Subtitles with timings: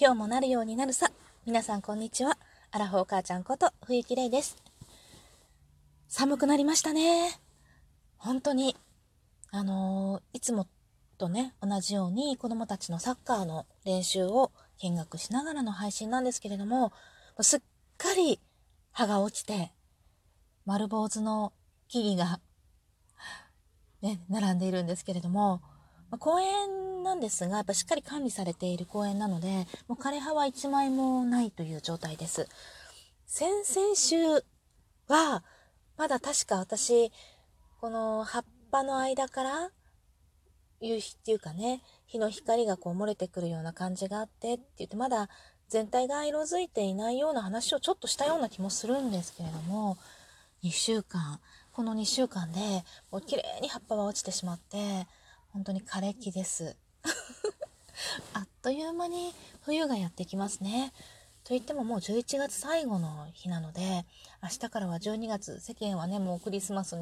[0.00, 1.10] 今日もなるようになるさ。
[1.44, 2.38] 皆さんこんにちは。
[2.70, 4.56] アラフォー母ちゃんこと冬木玲です。
[6.06, 7.40] 寒くなりましたね。
[8.16, 8.76] 本当に。
[9.50, 10.68] あのー、いつも
[11.18, 16.92] とね、同じように子供たちのサッカーの練習を見学しながらの配信なんですけれども、
[17.40, 17.60] すっ
[17.96, 18.38] かり
[18.92, 19.72] 葉が落ちて、
[20.64, 21.52] 丸坊主の
[21.88, 22.38] 木々が、
[24.00, 25.60] ね、並んでいるんですけれども、
[26.20, 32.46] 公園なんですが、やっぱしっかり管理されている公園なので、もう枯葉は1枚もないという状態です。
[33.26, 34.16] 先々週
[35.08, 35.42] は、
[35.96, 37.10] まだ確か私、
[37.80, 39.70] この葉っぱの間から
[40.80, 45.30] 夕日っていうかね、日の光がこう漏れてくるような感じがあってって言って、まだ
[45.68, 49.96] 全体が色づいていないような話をちょっとしたような気もするんですけれども、
[50.62, 51.40] 2週間、
[51.72, 55.06] この2週間でもう綺麗に葉っぱは落ちてしまって、
[55.52, 56.76] 本当に枯れ木です。
[58.34, 60.92] あっという間に冬がやってきますね。
[61.44, 64.04] といってももう11月最後の日なので、
[64.42, 66.96] 明日からは12月、世間はね、もうクリスマス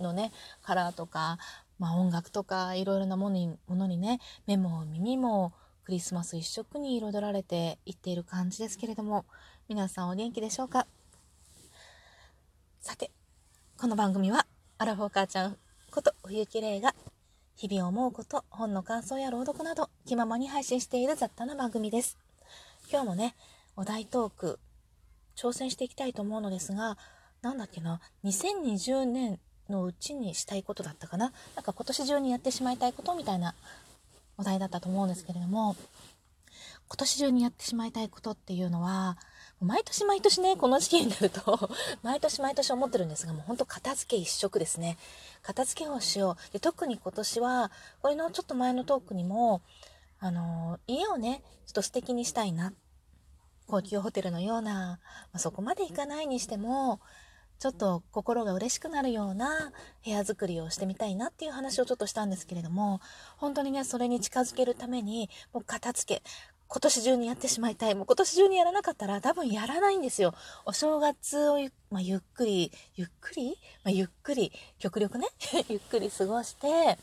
[0.00, 1.38] のね、カラーとか、
[1.78, 5.52] まあ音楽とかいろいろなものにものにね、目も耳も
[5.84, 9.24] クリスマス一色に彩られていっている感じですけれども、
[9.68, 10.86] 皆さんお元気でしょうか？
[12.80, 13.10] さて、
[13.78, 14.46] この番組は、
[14.78, 15.56] アラフォー母ちゃん
[15.90, 16.94] こと冬木玲が
[17.56, 22.18] 日々思うこと、本の感想や朗読など、気ままに配信している雑多な番組です。
[22.90, 23.36] 今日もね、
[23.76, 24.58] お題トーク、
[25.36, 26.98] 挑戦していきたいと思うのですが、
[27.42, 29.38] なんだっけな、2020年
[29.68, 31.32] のうちにしたいことだったかな？
[31.54, 33.54] なんか今年中にやってしまいたいことみたいな
[34.36, 35.76] お題だったと思うんですけれども、
[36.88, 39.16] 今年中にやってしまいたいことっていうのは、
[39.64, 41.70] 毎年毎年ね、この時期になると
[42.02, 44.98] 毎年毎年思ってるんですが、もうほんと片付け一色ですね。
[45.42, 46.52] 片付けをしよう。
[46.52, 47.70] で、特に今年は、
[48.02, 49.62] これのちょっと前のトークにも、
[50.20, 52.72] あの、家をね、ちょっと素敵にしたいな。
[53.66, 55.00] 高級ホテルのような、ま
[55.34, 57.00] あ、そこまで行かないにしても、
[57.58, 59.72] ちょっと心が嬉しくなるような
[60.04, 63.00] 部屋作りをしてみたいなっていう話をちょっとしたんですけれども、
[63.36, 66.22] 本当にね、それに近づけるために、もう片付け、
[66.68, 67.94] 今年中にやってしまいたい。
[67.94, 70.34] もう今年中にやらなかったら多分やらないんですよ。
[70.64, 75.28] お正月をゆ,、まあ、ゆっくり、ゆっくり、まあ、ゆっくり、極力ね、
[75.68, 76.98] ゆっくり過ごして、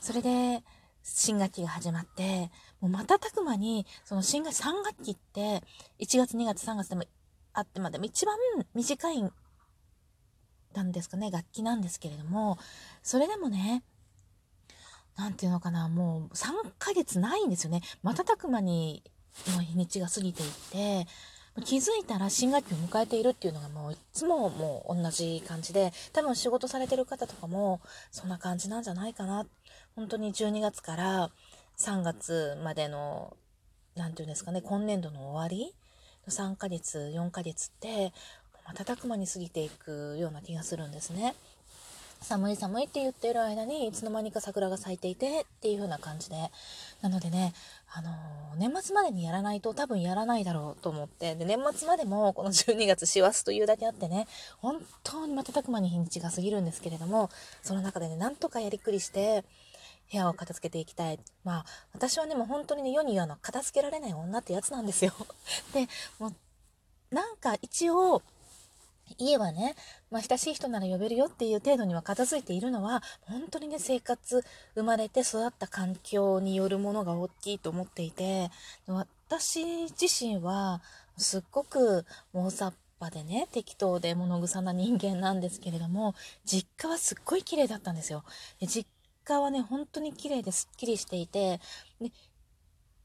[0.00, 0.62] それで
[1.02, 5.62] 新学期が始まって、もう瞬く間に、その新学期、3学期って、
[5.98, 7.04] 1月、2月、3月でも
[7.52, 8.36] あってまでも一番
[8.74, 9.32] 短い
[10.74, 12.58] なんですかね、楽器なんですけれども、
[13.02, 13.82] それでもね、
[15.16, 17.82] なんていうのかな、もう3ヶ月ないんですよね。
[18.02, 19.02] 瞬く間に
[19.54, 21.06] の日にちが過ぎていって、
[21.64, 29.46] 気づいたら新学期を迎えているっていうのがもういつももう同じ感じで、多分仕事されてる方とかもそんな感じなんじゃないかな。
[29.94, 31.30] 本当に12月から
[31.78, 33.36] 3月までの、
[33.94, 35.74] なんていうんですかね、今年度の終わり
[36.26, 38.12] の3ヶ月、4ヶ月って、
[38.66, 41.34] 瞬く間に過ぎていくような気がするんですね。
[42.26, 46.50] 寒い寒いって言ってる間にいつの間にか桜が咲いていてっていう風な感じで
[47.00, 47.54] なのでね
[47.94, 54.26] あのー、年末までにやらないと多分やらないだろうと思ってで年末までもこの12月師走というだけあってね
[54.58, 57.30] 本当に瞬く間に日にちが過ぎるんですけれども
[57.62, 59.44] その中でねなんとかやりくりして
[60.10, 61.18] 部屋を片付けていきたい。
[61.44, 65.12] まあ、私はね、もう本当にね、世に言うあの、片付けられない女ってやつなんですよ。
[65.74, 65.88] で、
[66.20, 66.34] もう、
[67.12, 68.22] なんか一応、
[69.18, 69.74] 家はね、
[70.10, 74.44] まあ、親しい人なら呼べるよっていう程度には片付いているのは、本当にね、生活、
[74.74, 78.50] 生まれて育った環境によるものが大きいと思っていて、
[78.86, 80.82] 私自身は、
[81.16, 86.14] すっごく大雑把でね、適当で物臭な人間なんですけれども、
[86.44, 88.24] 実家はすっごい綺麗だったんですよ。
[88.66, 88.86] 実
[89.24, 91.60] 家はね、本当に綺麗ですっきりしていて、
[92.00, 92.10] で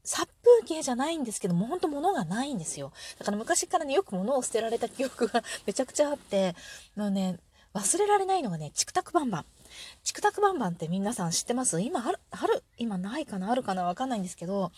[0.04, 2.92] 殺風景じゃないんですけども、ほんと物がないんですよ。
[3.18, 6.54] だから昔からね、よく物を捨てられた記憶が めちゃくちゃあって、
[6.96, 7.38] もうね、
[7.74, 9.44] 忘れられないのがね、チクタクバンバン。
[10.02, 11.80] チクタクバンバンって皆さん知ってます？
[11.80, 13.50] 今ある、ある、今ないかな？
[13.50, 13.84] あるかな？
[13.84, 14.72] わかんないんですけど、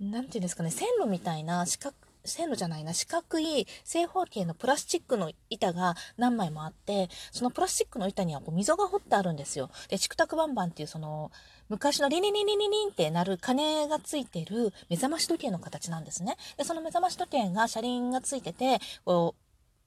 [0.00, 1.94] なんていうんですかね、線路みたいな四角、
[2.24, 9.70] 線路じゃないな、四角い正方形のプラスチックの板が何枚もあって、そのプラスチックの板にはこう溝が掘ってあるんですよ。
[9.88, 11.30] で、チクタクバンバンっていうその、
[11.68, 16.36] 昔のリリリリリリンってなる鐘がついてる目覚まし時計の形なんですね。
[16.56, 19.34] で、その目覚まし時計が車輪がついてて、こ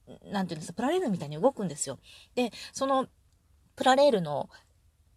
[0.07, 1.99] う、なんていうんですか、プラレールみたいに動くんですよ。
[2.35, 3.07] で、その
[3.75, 4.49] プラレールの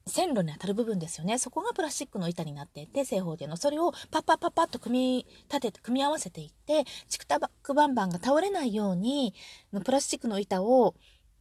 [0.08, 1.36] 線路に当たる部分ですよね。
[1.38, 3.56] そこがプラスチックの板になっていて、正方形の。
[3.56, 9.34] それをパッパッパッパッと組み立てて、組み合わせていって、チクタクバンバンが倒れないように、
[9.84, 10.94] プラスチックの板を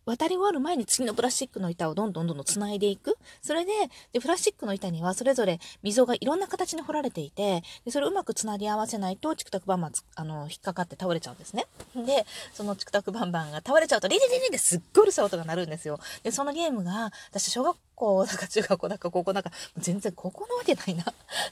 [0.05, 3.17] 渡り終わる前に次のプラスチックの板をどんどんどんどん繋いでいく。
[3.41, 3.71] それで、
[4.13, 11.65] で、プラスチックの板にはそれぞれ溝がいろんな形に掘られていて、で、それをうまく繋ぎ合わせないと、チクタクバンバンあの、引っかかって倒れちゃうんですね。
[11.95, 15.99] で、そのチクタクバンバンが倒れちゃうと、リリリリってすっごいうるさい音が鳴るんですよ。
[16.21, 21.05] で、そのゲームが、私、小学校だか中学校だか高校だか、全然高校なわけないな。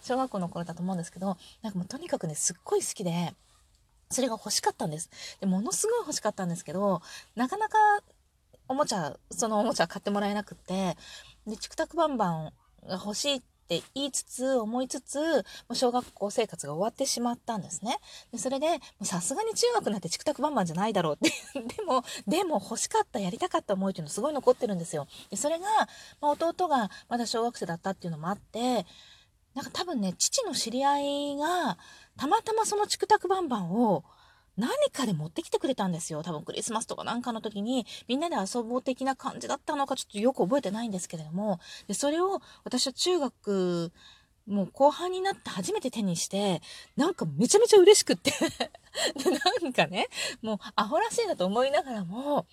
[0.04, 3.34] 小学校の頃だと思うんですけど、なんかもうとにかくね、すっごい好きで、
[4.14, 5.10] それが欲しかったんです。
[5.40, 7.02] で、ものすごい欲しかったんですけど、
[7.36, 7.78] なかなか
[8.68, 10.98] おもちゃ、そのおもちゃ買ってもらえなくて、
[11.48, 12.54] で、チクタクバンバン
[12.88, 15.20] が欲しいって言いつつ、思いつつ、
[15.74, 17.98] 小学校生活が終わってしまったんですね。
[18.32, 21.32] でそれで、さすがに中学なってチクタクバンバンじゃないだろうって。
[21.76, 25.08] でも、でも欲しかった、やりたかった思いっていうのすごい残ってるんですよ。
[25.30, 25.66] でそれが、
[26.22, 28.86] まあ、弟がまだ小学生だったっていうのもあって、
[29.54, 31.00] なんか多分ね、父の知り合
[31.34, 31.78] いが、
[32.18, 34.04] たまたまそのチクタクバンバンを、
[34.58, 36.22] 何かで持ってきてくれたんですよ。
[36.24, 43.92] 多分クリスマスとかなんかの時にみんなで遊ぼう的な感じだったのかちょっとよく覚えてないんですけれども、でそれを私は中学
[44.48, 46.62] もう後半になって初めて手にして、
[46.98, 48.32] なんかめちゃめちゃ嬉しくって
[49.16, 49.32] で、
[49.62, 50.08] なんかね、
[50.42, 52.46] もうアホらしいなと思いながらも、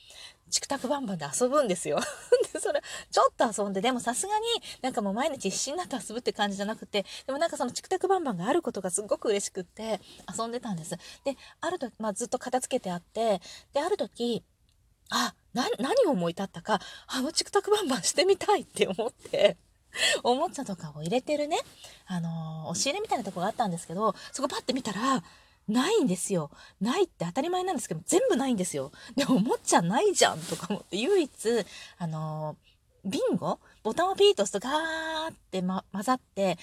[0.51, 2.01] チクタクバンバンで遊ぶんですよ。
[2.53, 4.45] で、それ、ちょっと遊んで、でもさすがに
[4.83, 10.01] なんかもう毎日必死になって遊ぶって感じじゃなくて、でもなんかそのチクタクバンバンがあることがすごく嬉しくって
[10.37, 10.97] 遊んでたんです。
[11.25, 13.41] で、ある時、まあずっと片付けてあって、
[13.73, 14.45] で、ある時、
[15.11, 19.57] あ、な、何を思い立ったか、あのチクタクバンバンしてみたいって思って、
[20.23, 21.59] おもちゃとかを入れてるね、
[22.07, 25.23] あのー、押し入れみたいなとこがあったんですけど、そこパッて見たら、
[25.69, 26.51] ないんですよ。
[26.81, 28.91] ないって当たり前なんですけど、全部ないんですよ。
[29.15, 31.31] で、おもちゃないじゃんとか思って、唯一、
[31.99, 33.59] あのー、ビンゴ？
[33.83, 36.59] ボタンをピーと押すとガーって、ま、混ざって、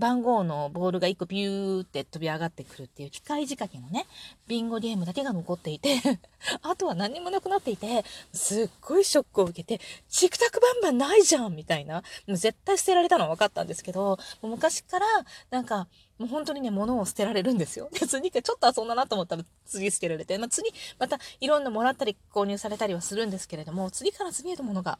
[0.00, 4.06] 番号のボールが1個ピューって飛び上がってくるっていう機械仕掛けのね、
[4.48, 6.00] ビンゴゲームだけが残っていて
[6.62, 12.02] あとは何もなくなっていて、すっごいショックを受けて、チクタクバンバンないじゃんみたいな。
[12.26, 15.06] もう絶対捨てられたのは分かったんですけど、もう昔から、
[15.50, 15.86] なんか、
[16.18, 17.90] もう本当にね、物を捨てられるんですよ。
[17.98, 24.98] で、次ちょっと遊んだなと思ったら次捨てられて、まあ、次、またいろんなもらったり購入されたりはするんですけれども、次から次へと物が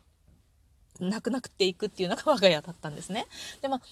[0.99, 3.27] なくなっていくっていうのが我が家だったんですね。
[3.63, 3.83] で、まあ、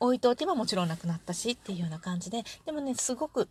[0.00, 3.48] 置いておけばもちろんなくなったしっていうような感じで、でもね、すごく、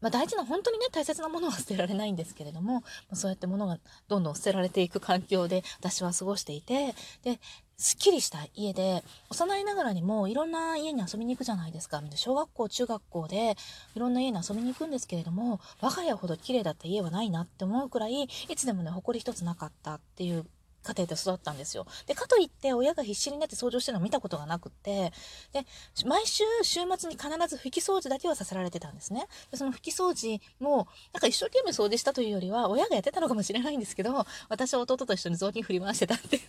[0.00, 3.78] まあ、大事な、本当にね、大切なものは捨てられないんですけれども、そうやって物が
[4.08, 6.94] どんどん捨てられていく環境で私は過ごしていて、
[7.24, 7.40] で、
[7.76, 12.02] すっきりした家で、幼いながらにもいろんな家に遊びに行くじゃないですか。
[12.16, 13.56] 小学校、中学校で
[13.94, 20.44] いろんな家に遊びに行くんですけれども、我が家ほど綺麗だった家はないなって思うくらい、いつでもね、埃一つなかったっていう
[20.82, 21.86] 家庭で育ったんですよ。
[22.06, 25.12] で、かといって親が必死になって掃除をしてるのを見たことがなくって、
[25.52, 25.66] で、
[26.04, 29.26] 毎週週末に必ず拭き掃除だけはさせられてたんですね。
[29.50, 36.42] で、その拭き掃除も、なんか一生懸命掃除したというよりは、親がやってたのかもしれないんですけど、私は弟と一緒に雑巾振り回してたっていう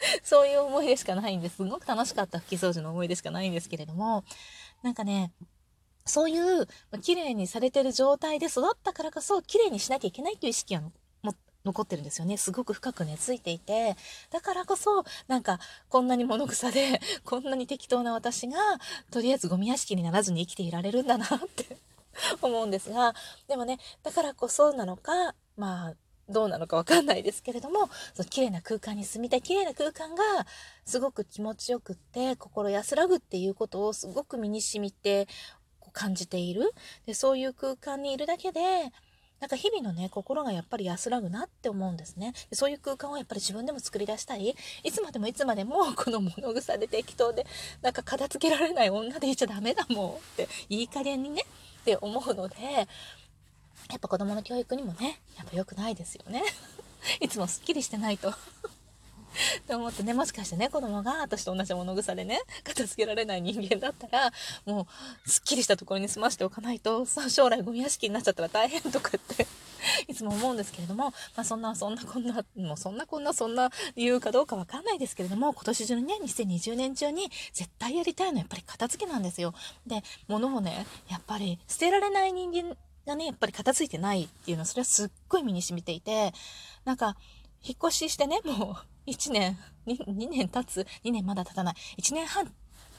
[0.22, 1.56] そういう思い出しかないんです。
[1.56, 4.24] すごく楽しかった拭き掃除の思い出しかないんですけれども、
[4.82, 5.32] なんかね、
[6.06, 6.66] そういう、
[7.02, 10.82] 綺麗にされてる状態で育ったからこそ、綺麗にしなきゃいけないという意識は
[11.64, 12.36] 残ってるんですよね。
[12.36, 13.96] すごく深く根付いていて、
[14.30, 15.58] だからこそ、なんか、
[15.88, 18.58] こんなに物草で、 こんなに適当な私が、
[19.10, 21.76] とりあえずゴミ屋敷にならずに生きていられるんだなって
[22.40, 23.14] 思うんですが、
[23.46, 25.94] でもね、だからこそなのか、まあ、
[26.28, 30.22] どうなのかわかんないですけれども、その綺麗な空間に住みたい、綺麗な空間が
[30.84, 35.26] すごく気持ちよくって、心安らぐっていうことをすごく身に染みて
[35.92, 36.74] 感じている。
[37.06, 38.92] で、そういう空間にいるだけで、
[39.40, 42.32] なんか日々のね、心がやっぱり安らぐなって思うんですね。
[42.52, 44.56] そういう空間をやっぱり自分でも作り出したい。
[44.82, 47.46] いつまでもいつまでも この物草で適当で、
[47.80, 51.44] なんか片付けられない女でいちゃダメだもんって、いい加減にね、
[51.80, 52.56] って思うので、
[53.90, 56.42] やっぱ子供の教育にもね、やっぱ良くないですよね。
[57.20, 58.34] いつもすっきりしてないと
[59.66, 64.32] と思ってね、もしかしてね、子供が私と同じ物草でね、片付けられない人間だったら、
[64.66, 64.86] も
[65.26, 69.46] う、すっきりしたところに住ましておかないと、さ、 将来ゴミ屋敷になっちゃったら大変とかって
[70.06, 79.54] いつも思うんですけれども、まあそんな、そんなこんな、もうそんなこんな、そんな理由かどうかわかんないですけれども、今年中にね、2020年中に絶対やりたいのはやっぱり片付けなんですよ。
[79.86, 82.76] で、物をね、やっぱり捨てられない人間
[83.06, 86.32] がね、やっぱり片付いてないっていうのは、それはすっごい身に染みていて、
[86.84, 87.16] なんか、
[87.62, 91.74] 引っ越ししてね、もう、1年2、2年経つ ?2 年まだ経たない。
[91.98, 92.52] 1年半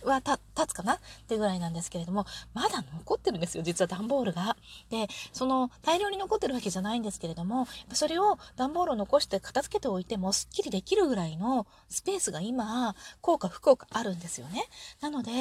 [0.03, 0.93] は経つかな？
[0.93, 4.55] ってぐらいなんですけれども、まだ残ってるんですよ、実は段ボールが。
[4.89, 14.63] で、その大量に残ってるわけじゃないんですけれども、それを段ボールを残して片付けておいても、すっきりできるぐらいのスペースが今、効果不効果あるんですよね。
[15.01, 15.31] なので、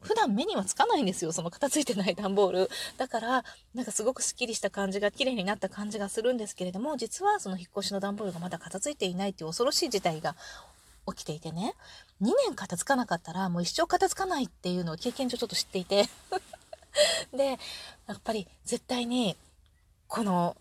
[0.00, 2.70] 普段目にはつかないんですよその片付いてない段ボール。
[2.96, 10.36] だからなんかすごくすっきりした感じが綺麗になった感じがするんですけれども実はその引っ越しの段ボールがまだ片付いていないっていう恐ろしい事態が
[11.06, 11.74] 起きていてね。
[12.22, 16.08] 2年片付かなかったらもう一生片付かないっていうのを経験上ちょっと知っていて。
[17.32, 17.58] で
[18.06, 19.36] やっぱり絶対に
[20.08, 20.56] この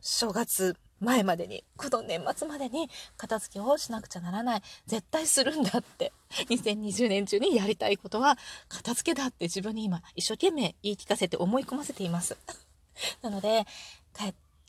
[0.00, 4.62] 正月前までにこの年末までに片付けをしなくちゃならない。
[4.86, 6.12] 絶対するんだって。
[6.48, 8.38] 2020年中にやりたいことは
[8.68, 12.36] 片付けだって自分に今一生懸命言い聞かせて思い込ませています。
[13.22, 13.66] なので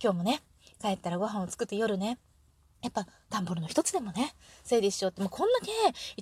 [0.01, 0.41] 今日もね
[0.79, 2.19] 帰ったらご飯を作って夜ね。
[2.84, 5.22] やっぱ段ボールの一つでもね整理しようって。
[5.22, 5.72] もうこんだけ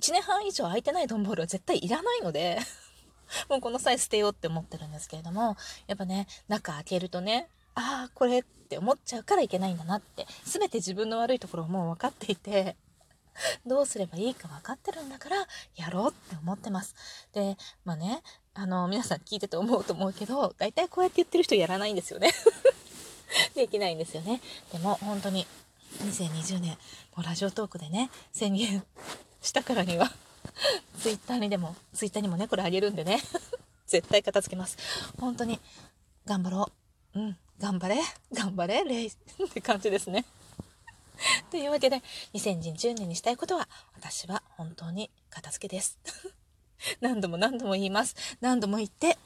[0.00, 2.58] 1年半以上空いてない段ボールは絶対いらないので。
[3.50, 5.56] もうこの際捨てようって思ってるんですけれども
[5.88, 10.26] やっぱね中開けるとねああこれって思っちゃうからいけないんだなって。
[10.44, 12.76] 全て自分の悪いところをもう分かっていて
[13.66, 16.94] どうすればいいか分かってるんだからやろうって思ってます。
[17.32, 18.22] でまあね
[18.54, 22.32] あの皆さん聞いてて思うと思うけど大体こうやって言ってる人やらないんですよね。
[23.54, 24.40] できないんですよね。
[24.72, 25.46] でも本当に
[25.98, 26.76] 2020年も
[27.18, 28.84] うラジオトークでね宣言
[29.42, 30.12] したからには
[31.00, 33.20] ツイッターにでもツイッターにもねこれあげるんでね
[33.86, 34.78] 絶対片付けます。
[35.18, 35.60] 本当に
[36.24, 36.72] 頑張ろ
[37.14, 37.20] う。
[37.20, 37.38] うん。
[37.60, 37.96] 頑張れ
[38.32, 39.12] 頑張れレイっ
[39.52, 40.24] て感じですね。
[41.50, 42.02] というわけで
[42.34, 45.98] 2020年にしたいことは私は本当に片付けです。
[47.00, 48.14] 何度も何度も言います。
[48.40, 49.18] 何度も言って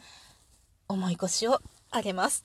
[0.89, 1.61] 重い腰を
[1.93, 2.45] 上げます。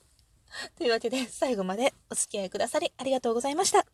[0.76, 3.86] というわけで最後までお付き合いくださりありがとうございました。